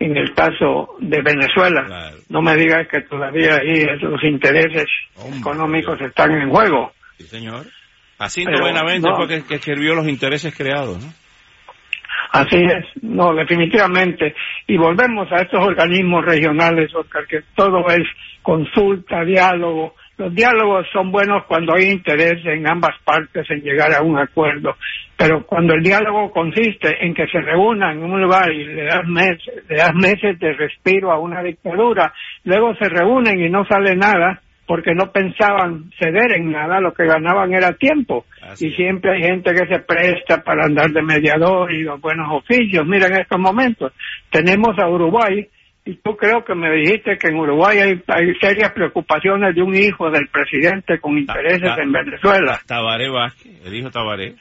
en 0.00 0.16
el 0.16 0.32
caso 0.32 0.96
de 1.00 1.20
Venezuela. 1.22 2.12
No 2.28 2.40
me 2.40 2.54
digas 2.54 2.86
que 2.88 3.00
todavía 3.02 3.56
ahí 3.56 3.84
los 4.00 4.22
intereses 4.22 4.86
económicos 5.38 6.00
están 6.00 6.32
en 6.32 6.50
juego. 6.50 6.92
Sí, 7.16 7.24
señor. 7.24 7.66
Así 8.16 8.44
Benavente 8.44 9.08
fue 9.16 9.26
que, 9.26 9.44
que 9.44 9.56
escribió 9.56 9.94
los 9.94 10.06
intereses 10.06 10.56
creados, 10.56 11.04
¿no? 11.04 11.12
Así 12.32 12.56
es, 12.56 12.84
no, 13.02 13.34
definitivamente. 13.34 14.34
Y 14.66 14.76
volvemos 14.76 15.30
a 15.32 15.42
estos 15.42 15.64
organismos 15.64 16.24
regionales, 16.24 16.94
Oscar, 16.94 17.26
que 17.26 17.42
todo 17.54 17.88
es 17.88 18.06
consulta, 18.42 19.24
diálogo. 19.24 19.94
Los 20.18 20.34
diálogos 20.34 20.86
son 20.92 21.12
buenos 21.12 21.44
cuando 21.44 21.74
hay 21.74 21.90
interés 21.90 22.44
en 22.44 22.66
ambas 22.66 22.96
partes 23.04 23.48
en 23.50 23.62
llegar 23.62 23.94
a 23.94 24.02
un 24.02 24.18
acuerdo, 24.18 24.76
pero 25.16 25.46
cuando 25.46 25.74
el 25.74 25.82
diálogo 25.82 26.32
consiste 26.32 27.04
en 27.06 27.14
que 27.14 27.28
se 27.28 27.40
reúnan 27.40 27.98
en 27.98 28.04
un 28.04 28.22
lugar 28.22 28.50
y 28.52 28.64
le 28.64 28.84
das 28.84 29.06
meses, 29.06 29.64
le 29.68 29.76
das 29.76 29.94
meses 29.94 30.38
de 30.40 30.52
respiro 30.54 31.12
a 31.12 31.20
una 31.20 31.40
dictadura, 31.40 32.12
luego 32.42 32.74
se 32.74 32.88
reúnen 32.88 33.40
y 33.40 33.48
no 33.48 33.64
sale 33.64 33.94
nada, 33.94 34.40
porque 34.68 34.94
no 34.94 35.10
pensaban 35.10 35.90
ceder 35.98 36.36
en 36.36 36.52
nada, 36.52 36.78
lo 36.78 36.92
que 36.92 37.06
ganaban 37.06 37.54
era 37.54 37.72
tiempo. 37.72 38.26
y 38.60 38.70
siempre 38.72 39.16
hay 39.16 39.22
gente 39.22 39.54
que 39.54 39.66
se 39.66 39.80
presta 39.80 40.44
para 40.44 40.66
andar 40.66 40.90
de 40.90 41.02
mediador 41.02 41.72
y 41.72 41.84
los 41.84 41.98
buenos 41.98 42.28
oficios. 42.30 42.86
Mira, 42.86 43.06
en 43.06 43.16
estos 43.16 43.40
momentos 43.40 43.94
tenemos 44.30 44.78
a 44.78 44.86
Uruguay, 44.86 45.48
y 45.86 45.94
tú 45.96 46.14
creo 46.18 46.44
que 46.44 46.54
me 46.54 46.70
dijiste 46.70 47.16
que 47.16 47.28
en 47.28 47.36
Uruguay 47.36 47.78
hay, 47.78 48.34
serias 48.42 48.72
preocupaciones 48.72 49.54
de 49.54 49.62
un 49.62 49.74
hijo 49.74 50.10
del 50.10 50.28
presidente 50.28 51.00
con 51.00 51.16
intereses 51.16 51.72
en 51.78 51.90
Venezuela. 51.90 52.60
Tabaré 52.66 53.08
Vázquez, 53.08 53.64
el 53.64 53.74
hijo 53.74 53.90
Tabaré. 53.90 54.34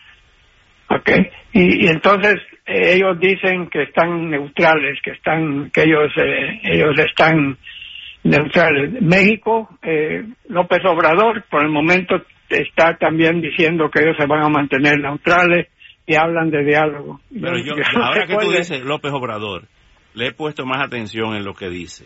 Ok, 0.90 1.10
y, 1.54 1.88
entonces 1.88 2.36
eh, 2.66 2.96
ellos 2.96 3.18
dicen 3.18 3.70
que 3.70 3.84
están 3.84 4.30
neutrales, 4.30 5.00
que 5.02 5.12
están, 5.12 5.72
que 5.72 5.84
ellos, 5.84 6.12
eh, 6.18 6.60
ellos 6.64 7.00
están 7.00 7.58
neutrales. 8.28 9.02
México, 9.02 9.70
eh, 9.82 10.26
López 10.50 10.80
Obrador, 10.86 11.44
por 11.50 11.64
el 11.64 11.72
momento 11.72 12.16
está 12.50 12.98
también 12.98 13.42
diciendo 13.42 13.90
que 13.92 14.04
ellos 14.04 14.16
se 14.18 14.28
van 14.28 14.44
a 14.44 14.50
mantener 14.50 15.00
neutrales 15.00 15.68
y 16.06 16.16
hablan 16.16 16.50
de 16.50 16.64
diálogo. 16.64 17.20
Pero 17.30 17.58
yo, 17.58 17.74
ahora 18.02 18.26
que 18.26 18.36
tú 18.36 18.52
dices 18.52 18.82
López 18.84 19.12
Obrador, 19.14 19.66
le 20.14 20.28
he 20.28 20.32
puesto 20.32 20.66
más 20.66 20.82
atención 20.82 21.36
en 21.36 21.44
lo 21.44 21.54
que 21.54 21.70
dice. 21.70 22.06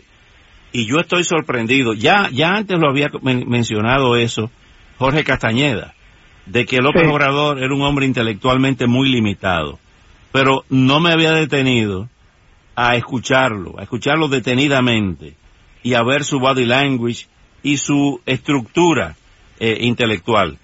Y 0.72 0.86
yo 0.86 0.96
estoy 1.00 1.22
sorprendido. 1.22 1.92
Ya, 1.92 2.28
ya 2.32 2.54
antes 2.54 2.78
lo 2.78 2.90
había 2.90 3.10
mencionado 3.22 4.16
eso 4.16 4.50
Jorge 4.98 5.22
Castañeda, 5.22 5.94
de 6.46 6.64
que 6.64 6.78
López 6.78 7.06
Obrador 7.08 7.62
era 7.62 7.74
un 7.74 7.82
hombre 7.82 8.06
intelectualmente 8.06 8.86
muy 8.86 9.10
limitado. 9.10 9.78
Pero 10.32 10.64
no 10.70 10.98
me 10.98 11.12
había 11.12 11.32
detenido 11.32 12.08
a 12.74 12.96
escucharlo, 12.96 13.78
a 13.78 13.82
escucharlo 13.82 14.28
detenidamente 14.28 15.34
y 15.82 15.94
a 15.94 16.02
ver 16.02 16.24
su 16.24 16.38
body 16.38 16.64
language 16.64 17.26
y 17.62 17.76
su 17.76 18.20
estructura 18.26 19.16
eh, 19.58 19.78
intelectual. 19.80 20.58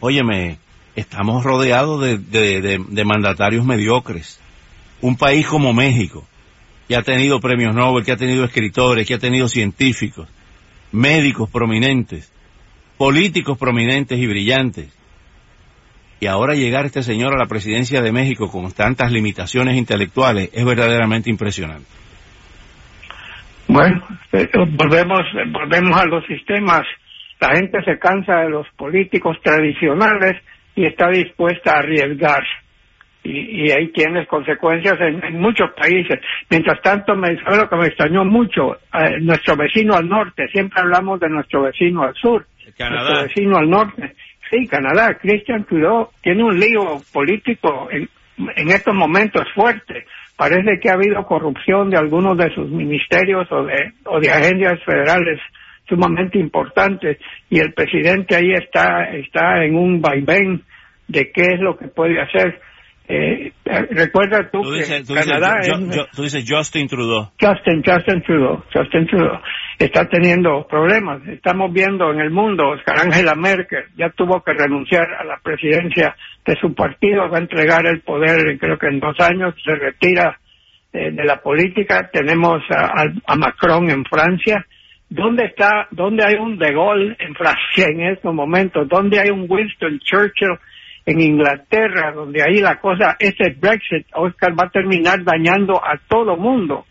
Óyeme, 0.00 0.58
estamos 0.96 1.44
rodeados 1.44 2.00
de, 2.00 3.04
mandatarios 3.04 3.64
mediocres. 3.64 4.40
Un 5.00 5.16
país 5.16 5.46
como 5.46 5.72
México, 5.72 6.26
que 6.88 6.96
ha 6.96 7.02
tenido 7.02 7.40
premios 7.40 7.74
Nobel, 7.74 8.04
que 8.04 8.12
ha 8.12 8.16
tenido 8.16 8.44
escritores, 8.44 9.06
que 9.06 9.14
ha 9.14 9.18
tenido 9.18 9.48
científicos, 9.48 10.28
médicos 10.92 11.50
prominentes, 11.50 12.30
políticos 12.96 13.58
prominentes 13.58 14.18
y 14.18 14.26
brillantes. 14.26 14.88
Y 16.20 16.26
ahora 16.26 16.54
llegar 16.54 16.86
este 16.86 17.02
señor 17.02 17.34
a 17.34 17.38
la 17.38 17.46
presidencia 17.46 18.00
de 18.00 18.12
México 18.12 18.50
con 18.50 18.70
tantas 18.72 19.12
limitaciones 19.12 19.76
intelectuales 19.76 20.48
es 20.52 20.64
verdaderamente 20.64 21.28
impresionante. 21.28 22.03
Bueno, 23.74 24.06
eh, 24.30 24.48
volvemos, 24.54 25.22
volvemos 25.50 25.96
a 26.00 26.06
los 26.06 26.24
sistemas. 26.26 26.82
La 27.40 27.56
gente 27.56 27.82
se 27.82 27.98
cansa 27.98 28.42
de 28.42 28.50
los 28.50 28.68
políticos 28.76 29.36
tradicionales 29.42 30.40
y 30.76 30.86
está 30.86 31.08
dispuesta 31.08 31.74
a 31.74 31.78
arriesgar. 31.80 32.44
Y, 33.24 33.72
ahí 33.72 33.88
tienes 33.88 34.28
consecuencias 34.28 34.94
en, 35.00 35.40
muchos 35.40 35.72
países. 35.72 36.20
Mientras 36.48 36.80
tanto, 36.82 37.16
me 37.16 37.36
sabe 37.42 37.56
lo 37.56 37.68
que 37.68 37.76
me 37.76 37.86
extrañó 37.86 38.24
mucho, 38.24 38.76
eh, 38.76 39.18
nuestro 39.20 39.56
vecino 39.56 39.94
al 39.94 40.08
norte, 40.08 40.46
siempre 40.52 40.80
hablamos 40.80 41.18
de 41.18 41.30
nuestro 41.30 41.62
vecino 41.62 42.04
al 42.04 42.14
sur, 42.14 42.46
nuestro 42.78 43.22
vecino 43.24 43.56
al 43.56 43.68
norte. 43.68 44.14
Sí, 44.50 44.68
Canadá, 44.68 45.18
Christian 45.20 45.64
Trudeau 45.64 46.10
tiene 46.22 46.44
un 46.44 46.60
lío 46.60 47.00
político 47.12 47.88
en, 47.90 48.08
en 48.38 48.68
estos 48.68 48.94
momentos 48.94 49.44
fuerte. 49.54 50.06
Parece 50.36 50.80
que 50.80 50.90
ha 50.90 50.94
habido 50.94 51.24
corrupción 51.24 51.90
de 51.90 51.96
algunos 51.96 52.36
de 52.36 52.52
sus 52.54 52.68
ministerios 52.68 53.50
o 53.52 53.64
de, 53.64 53.92
o 54.06 54.18
de 54.18 54.30
agencias 54.30 54.82
federales 54.84 55.40
sumamente 55.88 56.38
importantes 56.38 57.18
y 57.50 57.60
el 57.60 57.72
presidente 57.72 58.34
ahí 58.34 58.52
está, 58.52 59.10
está 59.10 59.64
en 59.64 59.76
un 59.76 60.00
vaivén 60.00 60.62
de 61.06 61.30
qué 61.30 61.42
es 61.42 61.60
lo 61.60 61.76
que 61.76 61.88
puede 61.88 62.20
hacer. 62.20 62.60
Eh, 63.06 63.52
recuerda 63.90 64.48
tú, 64.50 64.62
que 64.62 65.04
Canadá 65.14 65.60
tú 66.14 66.22
dices 66.22 66.44
Justin 66.48 66.88
Trudeau. 66.88 67.30
Justin, 67.38 67.82
Justin 67.84 68.22
Trudeau, 68.22 68.64
Justin 68.72 69.06
Trudeau 69.06 69.40
está 69.78 70.08
teniendo 70.08 70.66
problemas. 70.66 71.26
Estamos 71.28 71.70
viendo 71.72 72.10
en 72.12 72.20
el 72.20 72.30
mundo, 72.30 72.70
Oscar 72.70 73.00
Angela 73.00 73.34
Merkel 73.34 73.84
ya 73.96 74.08
tuvo 74.10 74.42
que 74.42 74.54
renunciar 74.54 75.06
a 75.18 75.24
la 75.24 75.38
presidencia 75.42 76.16
de 76.46 76.54
su 76.60 76.74
partido, 76.74 77.28
va 77.28 77.38
a 77.38 77.42
entregar 77.42 77.86
el 77.86 78.00
poder, 78.00 78.58
creo 78.58 78.78
que 78.78 78.86
en 78.86 79.00
dos 79.00 79.18
años 79.20 79.54
se 79.62 79.74
retira 79.74 80.38
eh, 80.92 81.10
de 81.10 81.24
la 81.24 81.42
política. 81.42 82.08
Tenemos 82.10 82.62
a, 82.70 83.04
a 83.26 83.36
Macron 83.36 83.90
en 83.90 84.04
Francia, 84.04 84.64
¿Dónde 85.10 85.44
está, 85.44 85.86
dónde 85.90 86.24
hay 86.24 86.34
un 86.34 86.58
De 86.58 86.72
Gaulle 86.72 87.14
en 87.20 87.34
Francia 87.34 87.86
en 87.88 88.00
estos 88.00 88.34
momentos? 88.34 88.88
¿Dónde 88.88 89.20
hay 89.20 89.30
un 89.30 89.46
Winston 89.48 90.00
Churchill 90.00 90.58
en 91.06 91.20
Inglaterra? 91.20 92.12
Donde 92.12 92.42
ahí 92.42 92.60
la 92.60 92.80
cosa, 92.80 93.16
ese 93.18 93.56
Brexit, 93.58 94.06
Oscar, 94.14 94.52
va 94.52 94.66
a 94.66 94.70
terminar 94.70 95.22
dañando 95.22 95.76
a 95.76 95.98
todo 96.08 96.36
mundo, 96.36 96.86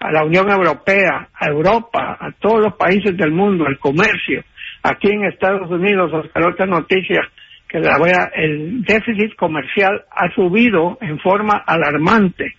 a 0.00 0.12
la 0.12 0.24
Unión 0.24 0.50
Europea, 0.50 1.28
a 1.32 1.46
Europa, 1.48 2.18
a 2.20 2.32
todos 2.32 2.60
los 2.62 2.74
países 2.74 3.16
del 3.16 3.32
mundo, 3.32 3.66
el 3.66 3.78
comercio. 3.78 4.44
Aquí 4.82 5.08
en 5.08 5.24
Estados 5.24 5.70
Unidos, 5.70 6.12
Oscar, 6.12 6.46
otra 6.46 6.66
noticia 6.66 7.22
que 7.68 7.80
la 7.80 7.98
voy 7.98 8.10
a, 8.10 8.30
el 8.36 8.82
déficit 8.84 9.34
comercial 9.34 10.04
ha 10.10 10.32
subido 10.34 10.96
en 11.00 11.18
forma 11.18 11.64
alarmante, 11.66 12.54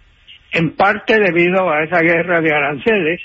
en 0.51 0.75
parte 0.75 1.17
debido 1.19 1.69
a 1.69 1.83
esa 1.83 2.01
guerra 2.01 2.41
de 2.41 2.53
aranceles, 2.53 3.21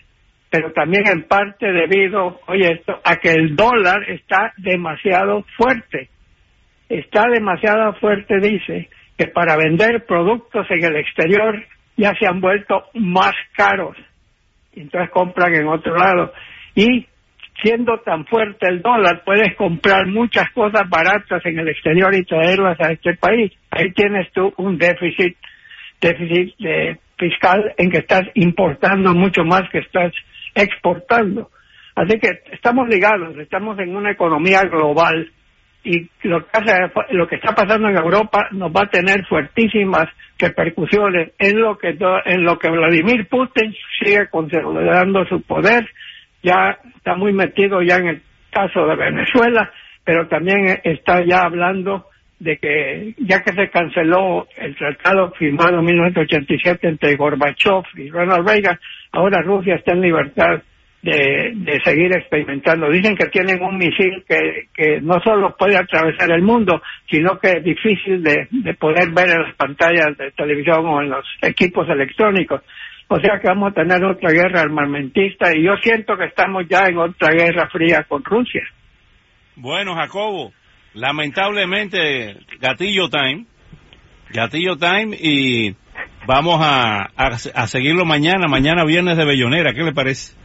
pero 0.51 0.73
también 0.73 1.05
en 1.09 1.25
parte 1.25 1.67
debido, 1.73 2.41
oye 2.47 2.75
esto, 2.75 3.01
a 3.05 3.17
que 3.17 3.31
el 3.31 3.57
dólar 3.57 4.09
está 4.09 4.53
demasiado 4.57 5.45
fuerte. 5.57 6.11
Está 6.91 7.29
demasiado 7.29 7.95
fuerte, 7.95 8.41
dice, 8.41 8.89
que 9.17 9.29
para 9.29 9.57
vender 9.57 10.05
productos 10.07 10.67
en 10.71 10.85
el 10.85 10.97
exterior 10.97 11.65
ya 11.97 12.13
se 12.19 12.27
han 12.27 12.41
vuelto 12.41 12.83
más 12.95 13.33
caros. 13.57 13.97
Entonces 14.73 15.09
compran 15.11 15.55
en 15.55 15.69
otro 15.69 15.95
lado. 15.97 16.33
Y 16.75 17.07
siendo 17.63 17.99
tan 18.01 18.27
fuerte 18.27 18.67
el 18.69 18.83
dólar, 18.83 19.23
puedes 19.25 19.55
comprar 19.55 20.09
muchas 20.09 20.51
cosas 20.51 20.83
baratas 20.89 21.47
en 21.47 21.61
el 21.61 21.69
exterior 21.69 22.13
y 22.13 22.25
traerlas 22.25 22.81
a 22.81 22.91
este 22.91 23.15
país. 23.15 23.53
Ahí 23.71 23.93
tienes 23.93 24.33
tú 24.33 24.53
un 24.57 24.77
déficit, 24.77 25.37
déficit 26.01 26.55
eh, 26.59 26.99
fiscal 27.17 27.73
en 27.79 27.89
que 27.89 27.99
estás 27.99 28.23
importando 28.35 29.15
mucho 29.15 29.45
más 29.45 29.63
que 29.71 29.79
estás 29.79 30.13
exportando. 30.57 31.51
Así 31.95 32.19
que 32.19 32.31
estamos 32.51 32.89
ligados, 32.89 33.37
estamos 33.39 33.79
en 33.79 33.95
una 33.95 34.11
economía 34.11 34.63
global 34.63 35.31
y 35.83 36.11
lo 36.23 36.47
que, 36.47 36.51
lo 37.11 37.27
que 37.27 37.37
está 37.37 37.55
pasando 37.55 37.89
en 37.89 37.97
Europa 37.97 38.49
nos 38.53 38.71
va 38.71 38.83
a 38.83 38.91
tener 38.91 39.25
fuertísimas 39.27 40.09
repercusiones 40.39 41.33
en 41.39 41.61
lo 41.61 41.79
que 41.79 41.97
en 42.25 42.45
lo 42.45 42.59
que 42.59 42.71
Vladimir 42.71 43.27
Putin 43.29 43.75
sigue 43.99 44.29
consolidando 44.29 45.25
su 45.27 45.43
poder, 45.43 45.89
ya 46.43 46.79
está 46.97 47.15
muy 47.15 47.33
metido 47.33 47.83
ya 47.83 47.97
en 47.97 48.09
el 48.09 48.23
caso 48.51 48.87
de 48.87 48.97
Venezuela, 48.97 49.71
pero 50.05 50.29
también 50.29 50.81
está 50.85 51.25
ya 51.25 51.43
hablando 51.43 52.07
de 52.39 52.57
que 52.57 53.15
ya 53.19 53.43
que 53.43 53.53
se 53.53 53.71
canceló 53.71 54.49
el 54.57 54.75
tratado 54.77 55.31
firmado 55.33 55.79
en 55.79 55.85
1987 55.85 56.89
entre 56.89 57.17
Gorbachev 57.17 57.85
y 57.97 58.11
Ronald 58.11 58.49
Reagan, 58.49 58.79
ahora 59.13 59.43
Rusia 59.43 59.77
está 59.77 59.93
en 59.93 60.01
libertad 60.01 60.63
de, 61.03 61.53
de 61.55 61.81
seguir 61.85 62.13
experimentando. 62.15 62.91
Dicen 62.91 63.17
que 63.17 63.29
tienen 63.29 63.63
un 63.63 63.79
misil 63.79 64.25
que, 64.29 64.69
que 64.75 65.01
no 65.01 65.21
solo 65.23 65.57
puede 65.57 65.77
atravesar 65.77 66.31
el 66.33 66.43
mundo, 66.43 66.83
sino 67.11 67.39
que 67.39 67.49
es 67.53 67.65
difícil 67.65 68.23
de, 68.23 68.49
de 68.51 68.75
poder 68.75 69.11
ver 69.11 69.31
en 69.31 69.43
las 69.43 69.55
pantallas 69.57 70.17
de 70.19 70.31
televisión 70.33 70.87
o 70.87 71.01
en 71.01 71.11
los 71.11 71.25
equipos 71.43 71.89
electrónicos. 71.89 72.61
O 73.09 73.19
sea 73.19 73.41
que 73.41 73.49
vamos 73.49 73.73
a 73.73 73.75
tener 73.75 74.05
otra 74.05 74.31
guerra 74.31 74.61
armamentista 74.61 75.57
y 75.57 75.65
yo 75.65 75.77
siento 75.83 76.17
que 76.17 76.27
estamos 76.27 76.65
ya 76.69 76.87
en 76.87 76.99
otra 76.99 77.33
guerra 77.33 77.69
fría 77.69 78.05
con 78.09 78.23
Rusia. 78.23 78.63
Bueno, 79.57 79.97
Jacobo, 79.97 80.53
lamentablemente, 80.95 82.37
Gatillo 82.61 83.09
Time, 83.09 83.47
Gatillo 84.33 84.77
Time 84.77 85.17
y 85.19 85.75
vamos 86.25 86.61
a, 86.63 87.11
a, 87.17 87.67
seguirlo 87.67 88.05
mañana, 88.05 88.47
mañana 88.49 88.85
viernes 88.85 89.17
de 89.17 89.25
Bellonera, 89.25 89.75
¿qué 89.75 89.83
le 89.83 89.93
parece? 89.93 90.37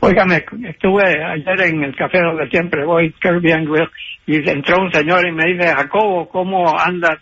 Óigame, 0.00 0.44
estuve 0.68 1.02
ayer 1.02 1.60
en 1.62 1.82
el 1.82 1.96
café 1.96 2.20
donde 2.20 2.48
siempre 2.50 2.84
voy, 2.84 3.12
Caribbean 3.18 3.64
Grill, 3.64 3.88
y 4.26 4.48
entró 4.48 4.80
un 4.80 4.92
señor 4.92 5.26
y 5.26 5.32
me 5.32 5.44
dice, 5.52 5.74
Jacobo, 5.74 6.28
¿cómo 6.28 6.78
anda 6.78 7.18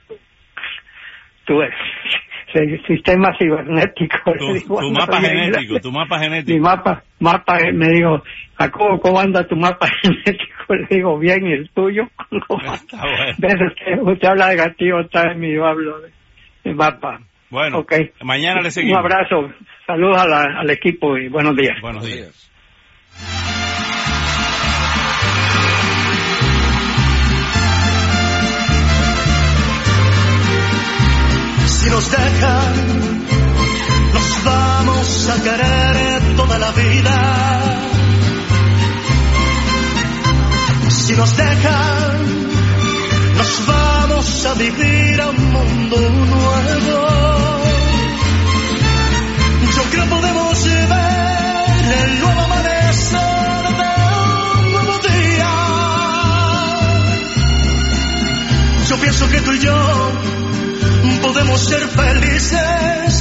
tu, 1.46 1.58
sistema 2.86 3.34
cibernético? 3.38 4.32
Tu, 4.38 4.90
mapa 4.90 5.20
genético, 5.20 5.80
tu 5.80 5.90
mapa 5.90 6.18
genético. 6.22 6.54
Mi 6.54 6.60
mapa, 6.60 7.02
mapa, 7.18 7.58
me 7.72 7.88
dijo, 7.88 8.22
Jacobo, 8.58 9.00
¿cómo 9.00 9.20
anda 9.20 9.46
tu 9.46 9.56
mapa 9.56 9.86
genético? 10.02 10.74
Le 10.74 10.86
digo, 10.90 11.18
bien, 11.18 11.46
¿y 11.46 11.52
el 11.52 11.70
tuyo? 11.70 12.02
Está 12.74 13.02
bueno. 13.38 14.12
usted, 14.12 14.28
habla 14.28 14.48
de 14.48 14.56
gatillo 14.56 15.00
y 15.00 15.54
yo 15.54 15.64
hablo 15.64 16.00
de, 16.00 16.74
mapa. 16.74 17.20
Bueno, 17.48 17.78
okay. 17.78 18.10
mañana 18.22 18.60
le 18.60 18.70
seguimos. 18.70 18.98
Un 18.98 19.04
abrazo, 19.04 19.50
saludos 19.86 20.20
al 20.20 20.68
equipo 20.68 21.16
y 21.16 21.28
buenos 21.28 21.56
días. 21.56 21.80
Buenos 21.80 22.04
días. 22.04 22.52
Si 23.16 23.24
nos 31.90 32.10
dejan, 32.10 32.74
nos 34.12 34.44
vamos 34.44 35.28
a 35.30 35.42
querer 35.42 36.36
toda 36.36 36.58
la 36.58 36.70
vida. 36.72 37.16
Si 40.90 41.12
nos 41.14 41.36
dejan, 41.36 42.48
nos 43.38 43.66
vamos 43.66 44.46
a 44.46 44.54
vivir 44.54 45.20
a 45.22 45.30
un 45.30 45.52
mundo 45.52 45.96
nuevo 46.10 47.25
pienso 59.18 59.34
que 59.34 59.40
tú 59.40 59.52
y 59.52 59.60
yo 59.60 60.12
podemos 61.22 61.60
ser 61.64 61.80
felices. 61.88 63.15